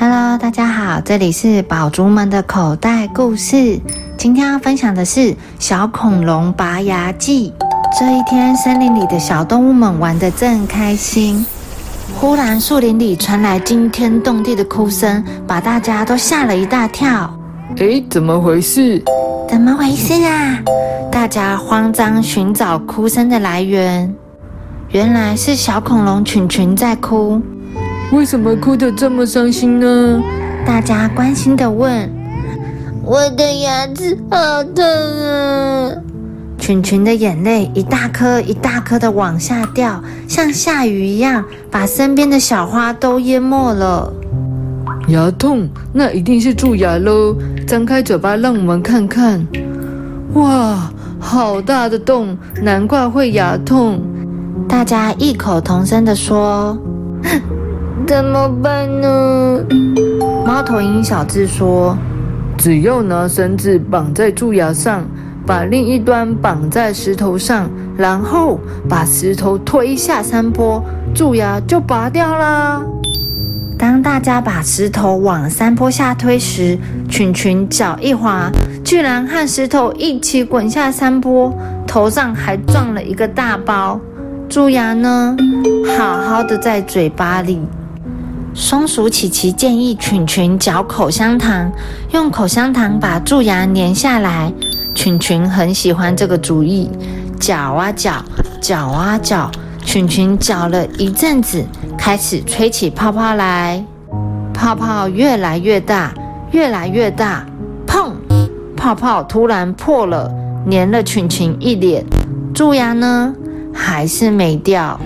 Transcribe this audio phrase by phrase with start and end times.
[0.00, 3.80] Hello，大家好，这里是宝珠们的口袋故事。
[4.16, 7.52] 今天要分享的是小恐龙拔牙记。
[7.98, 11.44] 这一天，森林里的小动物们玩得正开心。
[12.14, 17.36] 忽然，树林里传来惊天动地的哭声，把大家都吓了一大跳。
[17.78, 19.02] 哎，怎么回事？
[19.48, 20.60] 怎么回事啊？
[21.10, 24.14] 大家慌张寻找哭声的来源，
[24.90, 27.42] 原来是小恐龙群群在哭。
[28.10, 30.22] 为什么哭得这么伤心呢？
[30.66, 32.10] 大家关心的问
[33.04, 35.92] ：“我的牙齿好疼啊！”
[36.58, 44.10] 群群的眼泪一大颗一大颗的往下掉，像下雨一样，把身边的小花都淹没了。
[45.08, 47.36] 牙痛，那一定是蛀牙喽！
[47.66, 49.46] 张开嘴巴，让我们看看。
[50.32, 54.00] 哇，好大的洞，难怪会牙痛。
[54.66, 56.76] 大家异口同声的说。
[58.08, 59.62] 怎么办呢？
[60.46, 61.94] 猫头鹰小智说
[62.56, 65.04] ：“只要拿绳子绑在蛀牙上，
[65.46, 70.82] 把另一端绑在石头上，然后把石头推下山坡，
[71.14, 72.80] 蛀牙就拔掉啦。”
[73.78, 76.78] 当大家把石头往山坡下推时，
[77.10, 78.50] 群群脚一滑，
[78.82, 81.52] 居然和石头一起滚下山坡，
[81.86, 84.00] 头上还撞了一个大包。
[84.48, 85.36] 蛀牙呢，
[85.98, 87.60] 好好的在嘴巴里。
[88.60, 91.70] 松鼠琪琪建议群群嚼口香糖，
[92.12, 94.52] 用口香糖把蛀牙粘下来。
[94.96, 96.90] 群群很喜欢这个主意，
[97.38, 98.20] 嚼啊嚼，
[98.60, 99.48] 嚼啊嚼，
[99.84, 101.64] 群群嚼了一阵子，
[101.96, 103.82] 开始吹起泡泡来。
[104.52, 106.12] 泡泡越来越大，
[106.50, 107.46] 越来越大，
[107.86, 108.10] 砰！
[108.76, 110.28] 泡泡突然破了，
[110.68, 112.04] 粘了群群一脸。
[112.52, 113.32] 蛀牙呢，
[113.72, 114.98] 还是没掉。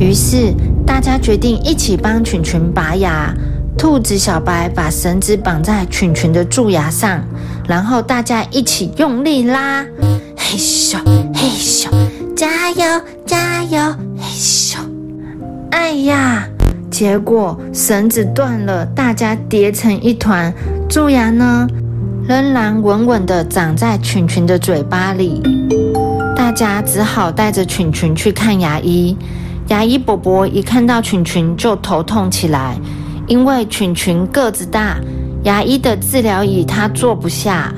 [0.00, 0.52] 于是。
[0.88, 3.30] 大家决定一起帮群群拔牙。
[3.76, 7.22] 兔子小白把绳子绑在群群的蛀牙上，
[7.68, 9.84] 然后大家一起用力拉，
[10.34, 10.96] 嘿咻
[11.34, 11.88] 嘿咻，
[12.34, 13.78] 加油加油
[14.16, 14.78] 嘿咻！
[15.70, 16.48] 哎呀，
[16.90, 20.52] 结果绳子断了，大家叠成一团，
[20.88, 21.68] 蛀牙呢
[22.26, 25.42] 仍然稳稳地长在群群的嘴巴里。
[26.34, 29.14] 大家只好带着群群去看牙医。
[29.68, 32.74] 牙医伯伯一看到群群就头痛起来，
[33.26, 34.96] 因为群群个子大，
[35.44, 37.72] 牙医的治疗椅他坐不下，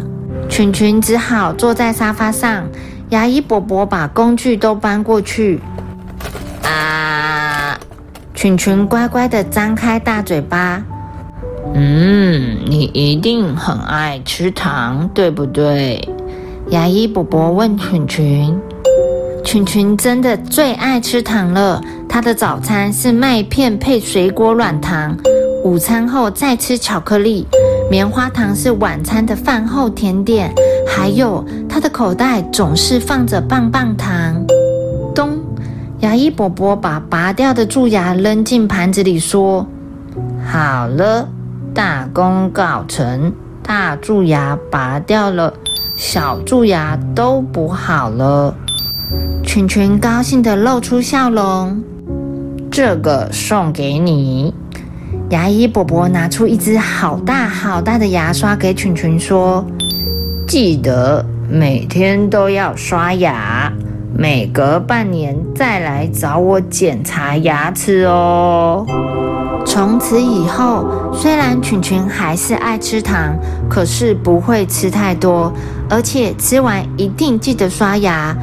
[0.48, 2.64] 群群只好坐在沙发上。
[3.08, 5.60] 牙医伯伯把工具都搬过去，
[6.62, 7.76] 啊！
[8.34, 10.80] 群群乖乖的张开大嘴巴。
[11.74, 16.08] 嗯，你一定很爱吃糖，对不对？
[16.68, 18.56] 牙医伯伯问群群。
[19.44, 21.80] 群群真的最爱吃糖了。
[22.08, 25.16] 他的早餐是麦片配水果软糖，
[25.64, 27.46] 午餐后再吃巧克力。
[27.90, 30.52] 棉花糖是晚餐的饭后甜点。
[30.86, 34.44] 还有，他的口袋总是放着棒棒糖。
[35.14, 35.38] 咚！
[36.00, 39.66] 牙医伯伯把拔掉的蛀牙扔进盘子里，说
[40.50, 41.28] ：“好了，
[41.74, 45.52] 大功告成，大蛀牙拔掉了，
[45.96, 48.54] 小蛀牙都补好了。”
[49.42, 51.82] 群群高兴地露出笑容，
[52.70, 54.54] 这个送给你。
[55.30, 59.64] 牙医伯伯拿出一支好大好大的牙刷给群群，说
[60.46, 63.72] ：“记得每天都要刷牙，
[64.16, 68.84] 每隔半年再来找我检查牙齿哦。”
[69.66, 73.36] 从此以后，虽然群群还是爱吃糖，
[73.68, 75.52] 可是不会吃太多，
[75.88, 78.36] 而且吃完一定记得刷牙。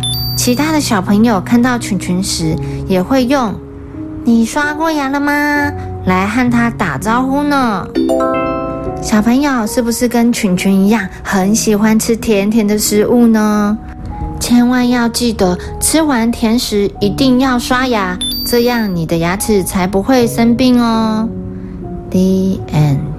[0.48, 2.56] 其他的小朋友看到群群时，
[2.88, 3.54] 也会用
[4.24, 5.70] “你刷过牙了吗”
[6.08, 7.86] 来和他打招呼呢。
[9.02, 13.78] 小朋友是不是跟群群一样，很喜欢吃甜甜的食物呢？
[14.40, 21.28] 千万要记得，吃完甜食一定要刷牙，这样你的牙齿才不会生病哦。
[22.10, 23.17] The end.